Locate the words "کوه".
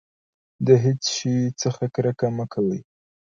2.53-2.77